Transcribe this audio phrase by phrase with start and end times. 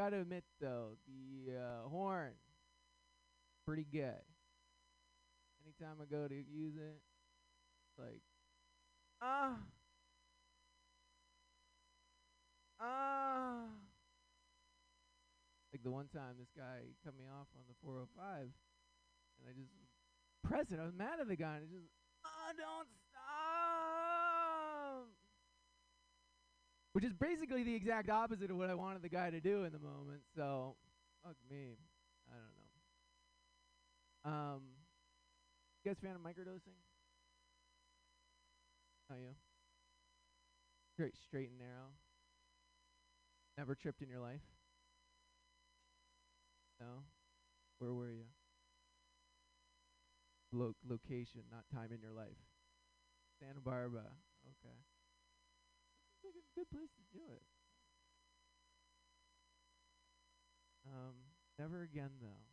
[0.00, 2.32] got to admit though, the uh, horn,
[3.66, 4.24] pretty good.
[5.62, 7.02] Anytime I go to use it,
[7.98, 8.22] like,
[9.20, 9.56] ah,
[12.80, 13.60] ah.
[15.70, 18.50] Like the one time this guy cut me off on the 405, and
[19.46, 19.70] I just
[20.42, 20.80] pressed it.
[20.80, 21.90] I was mad at the guy, and I just,
[22.24, 24.09] oh, don't stop.
[26.92, 29.72] Which is basically the exact opposite of what I wanted the guy to do in
[29.72, 30.22] the moment.
[30.34, 30.74] So,
[31.24, 31.76] fuck me.
[32.28, 32.34] I
[34.24, 34.54] don't know.
[34.56, 34.62] Um,
[35.84, 36.76] you guys fan of microdosing?
[39.08, 39.34] How you?
[40.94, 41.90] Straight, straight and narrow.
[43.56, 44.40] Never tripped in your life?
[46.80, 47.04] No.
[47.78, 48.24] Where were you?
[50.52, 52.36] Lo- location, not time in your life.
[53.38, 54.10] Santa Barbara.
[54.44, 54.76] Okay.
[56.24, 57.42] Like a good place to do it.
[60.86, 61.14] Um,
[61.58, 62.44] never again though.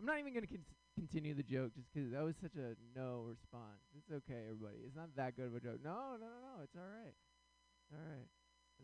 [0.00, 0.64] I'm not even gonna con-
[0.96, 3.82] continue the joke just because that was such a no response.
[3.96, 4.78] It's okay, everybody.
[4.86, 5.80] It's not that good of a joke.
[5.82, 6.62] No, no, no, no.
[6.62, 7.14] It's all right.
[7.92, 8.28] All right.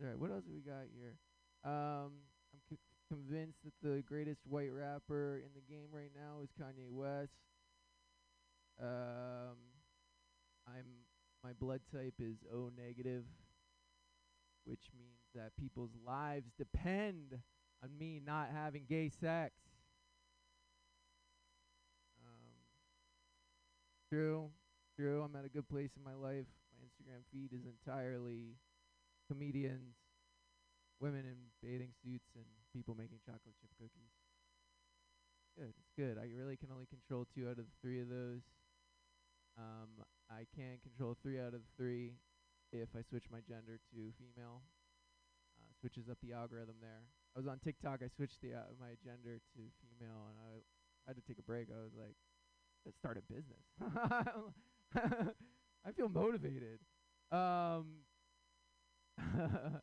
[0.00, 0.18] All right.
[0.18, 1.16] What else have we got here?
[1.64, 6.50] Um, I'm c- convinced that the greatest white rapper in the game right now is
[6.60, 7.32] Kanye West.
[8.80, 9.56] Um,
[10.66, 10.86] I'm
[11.42, 13.24] my blood type is O negative,
[14.64, 17.38] which means that people's lives depend
[17.82, 19.52] on me not having gay sex.
[22.24, 22.54] Um,
[24.08, 24.50] true,
[24.96, 25.22] true.
[25.22, 26.46] I'm at a good place in my life.
[26.72, 28.56] My Instagram feed is entirely
[29.30, 29.96] comedians,
[31.00, 34.12] women in bathing suits, and people making chocolate chip cookies.
[35.56, 36.18] Good, it's good.
[36.18, 38.42] I really can only control two out of the three of those.
[39.56, 42.14] Um, I can't control three out of the three
[42.80, 44.62] if I switch my gender to female.
[45.58, 47.06] Uh, switches up the algorithm there.
[47.36, 48.00] I was on TikTok.
[48.02, 50.62] I switched the uh, my gender to female, and I
[51.06, 51.68] had to take a break.
[51.70, 52.14] I was like,
[52.84, 53.64] let's start a business.
[55.86, 56.78] I feel motivated.
[57.30, 58.06] Um,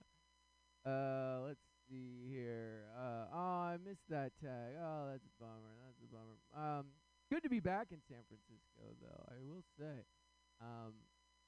[0.86, 2.86] uh, let's see here.
[2.98, 4.76] Uh, oh, I missed that tag.
[4.82, 5.76] Oh, that's a bummer.
[5.86, 6.40] That's a bummer.
[6.56, 6.86] Um,
[7.32, 9.26] good to be back in San Francisco, though.
[9.30, 10.06] I will say,
[10.62, 10.94] um,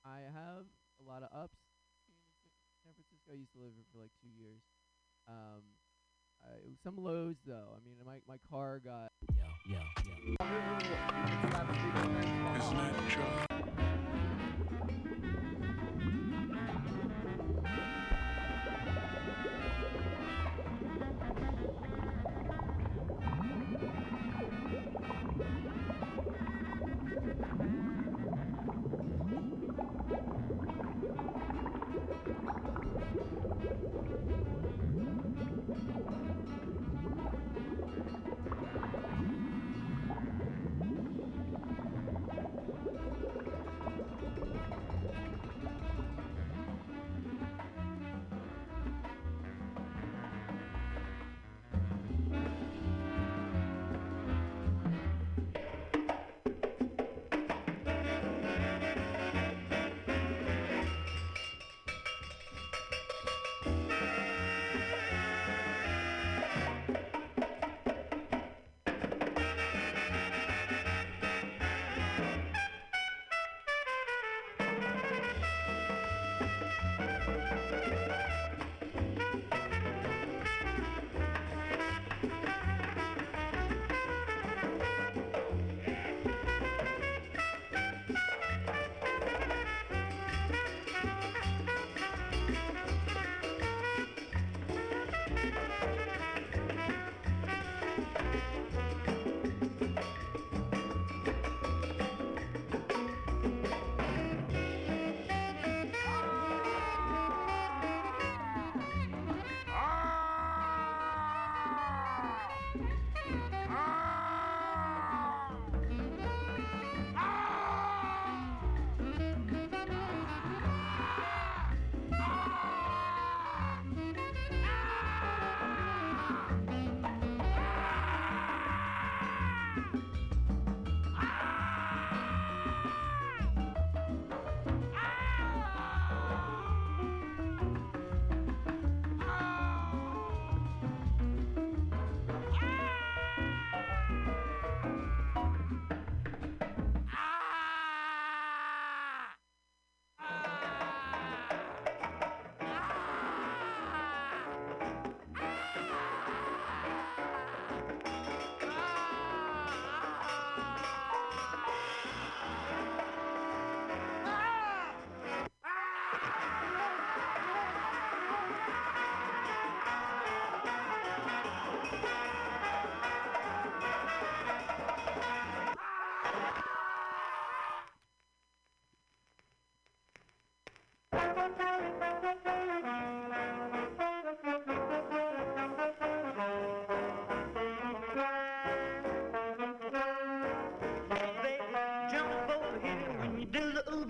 [0.06, 0.66] I have
[1.00, 1.58] a lot of ups.
[2.84, 3.32] San Francisco.
[3.32, 4.62] I used to live here for like two years.
[5.28, 5.64] Um,
[6.44, 7.76] I, some lows though.
[7.76, 9.12] I mean, my my car got.
[9.32, 10.44] Yo, yo, yo.
[12.60, 13.53] Isn't it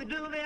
[0.04, 0.43] Do doobie.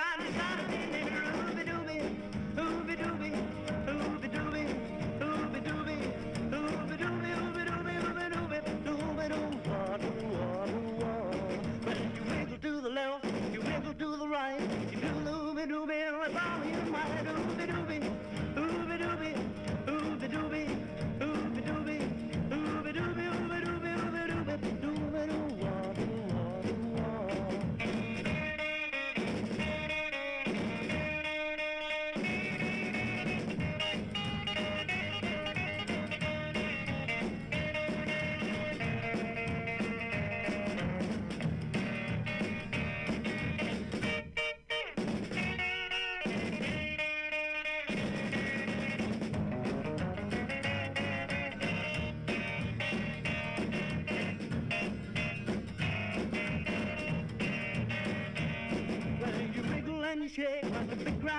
[60.39, 60.61] Okay.
[61.03, 61.36] the ground.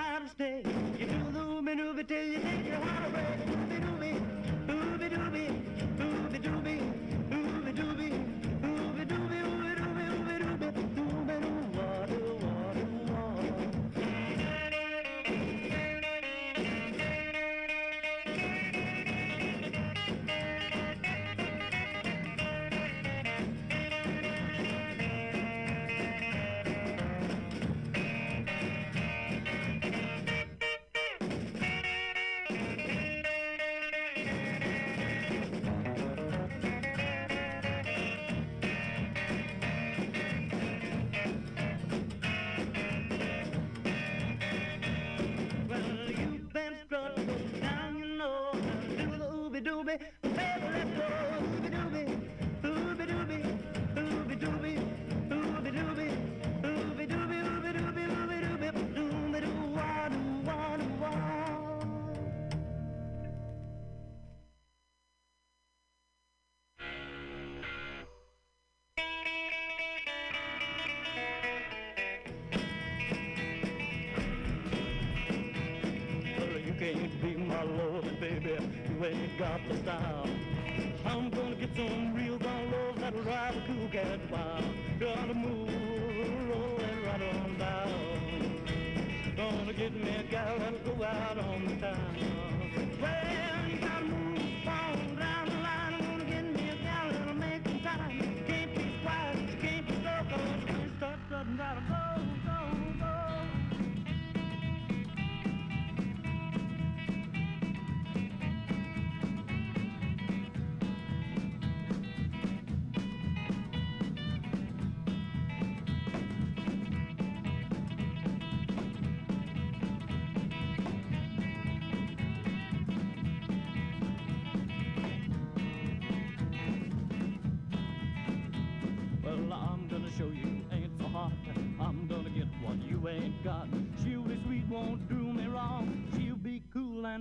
[81.59, 81.98] like it's.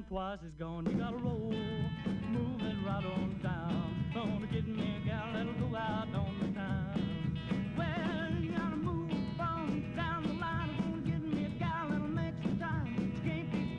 [0.06, 0.86] Twice twice is gone.
[0.86, 4.12] You gotta roll, move it right on down.
[4.14, 7.38] Gonna get me a gal that'll go out on the town.
[7.76, 10.76] Well, you gotta move on down the line.
[10.78, 13.12] Gonna get me a gal that'll make some time.
[13.24, 13.76] Can't be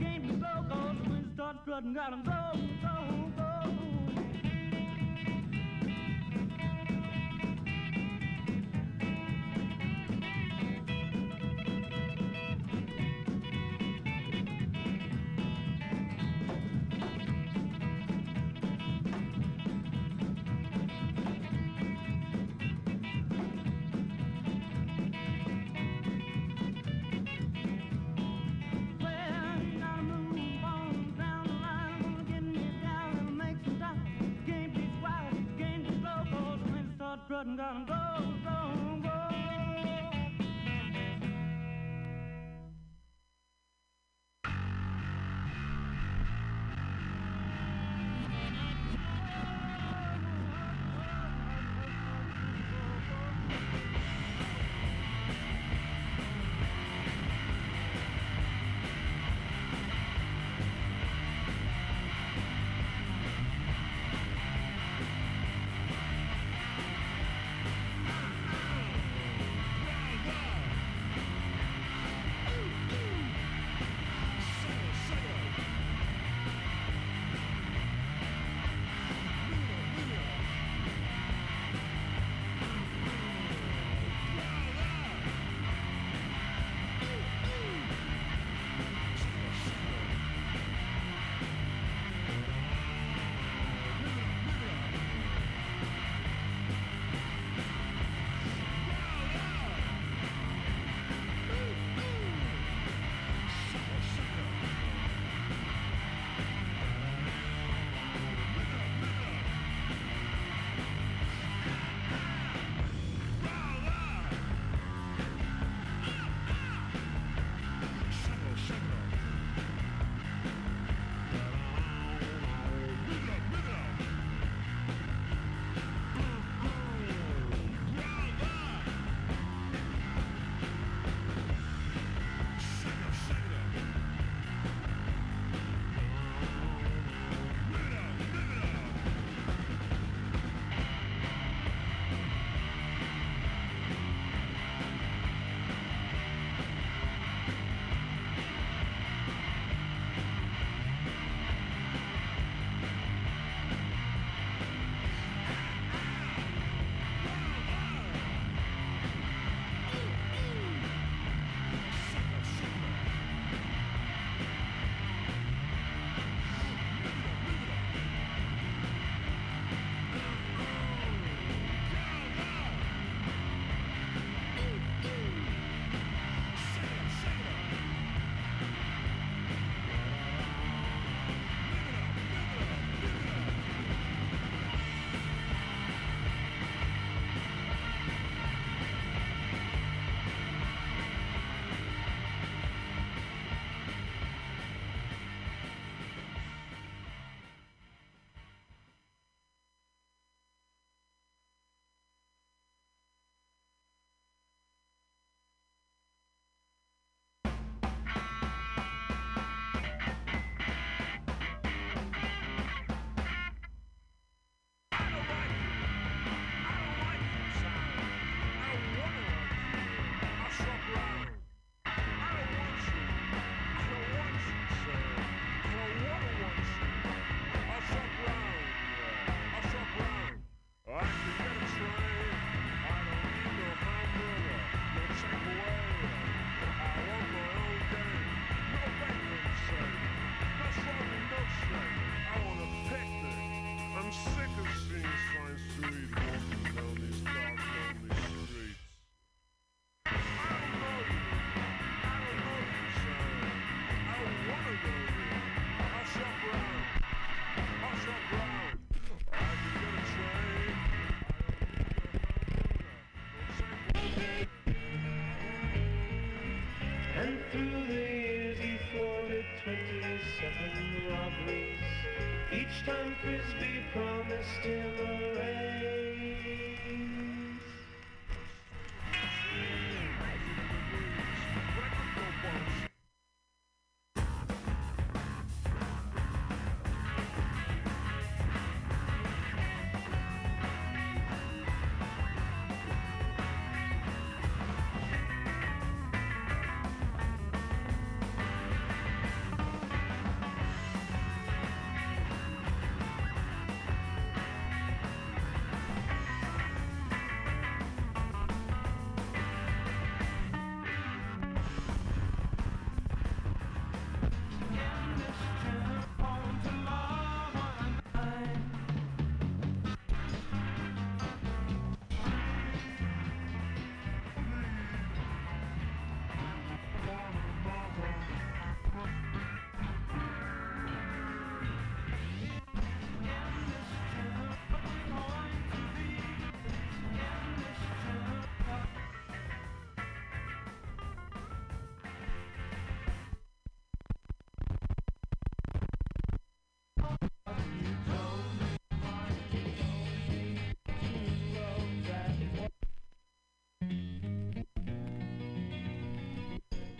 [0.00, 2.24] can't be starts got him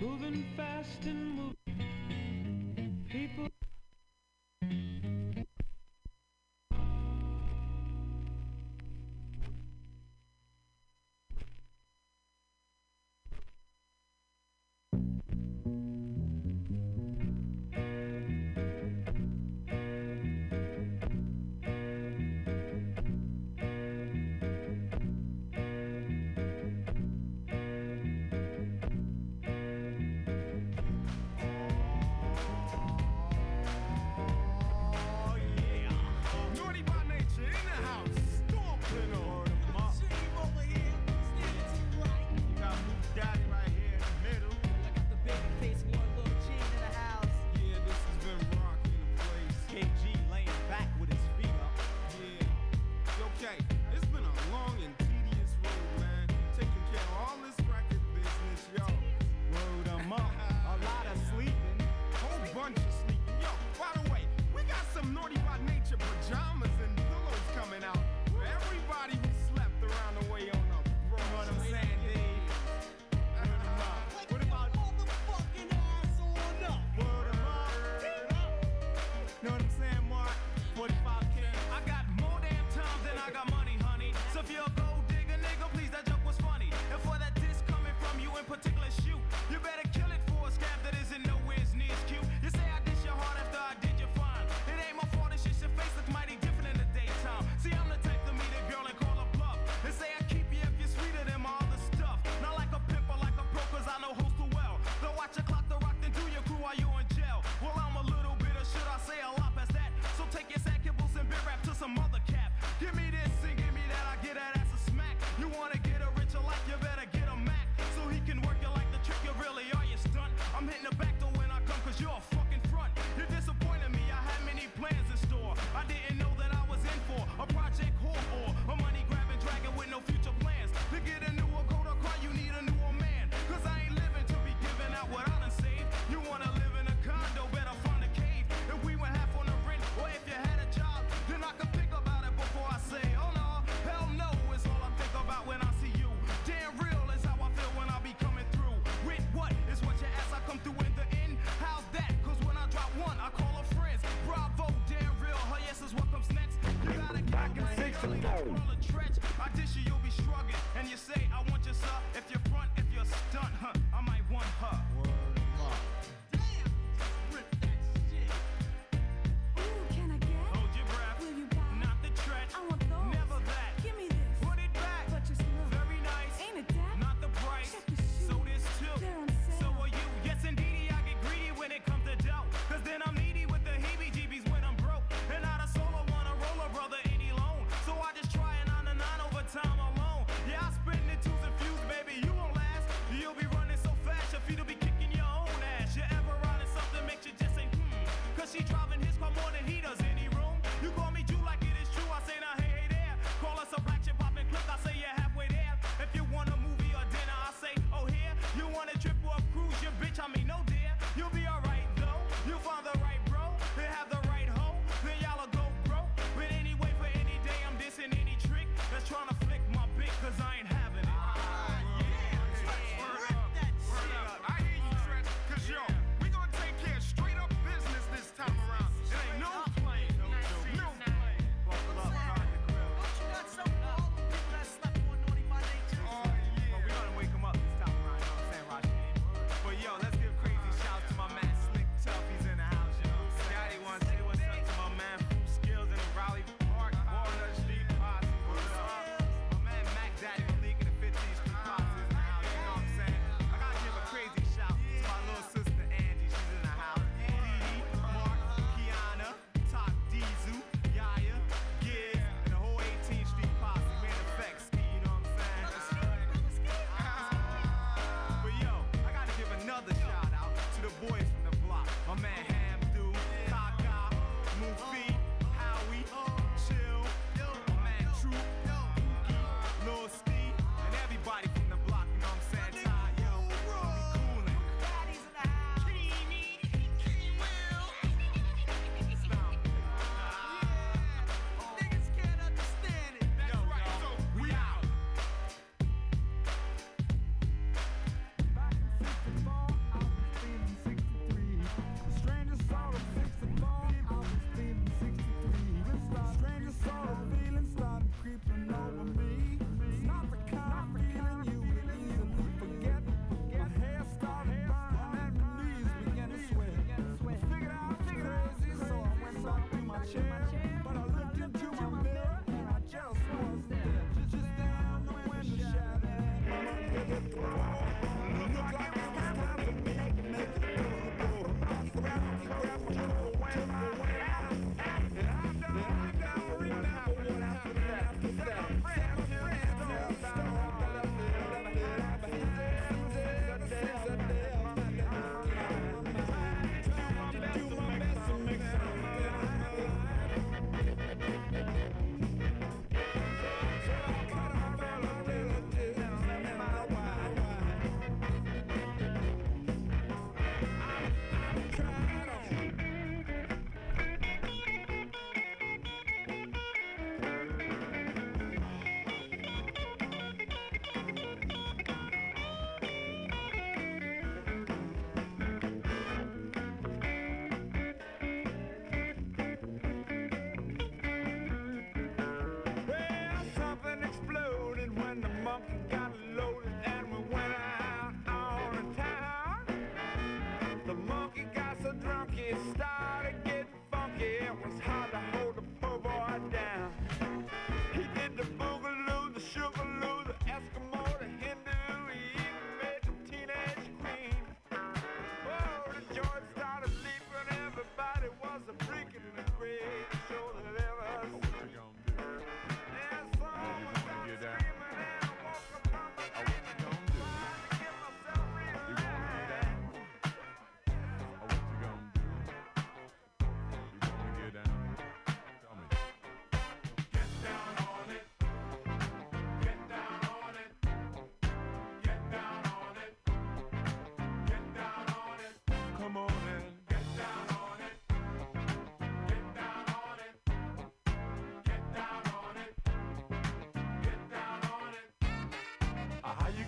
[0.02, 3.51] Moving fast and moving people.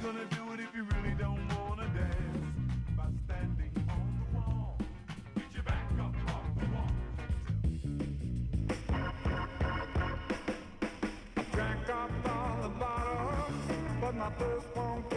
[0.05, 2.45] Gonna do it if you really don't wanna dance?
[2.95, 4.79] By standing on the wall.
[5.35, 6.15] Get your back up
[6.59, 6.91] the wall.
[11.39, 12.69] I drank up all the
[13.99, 15.14] but my thirst won't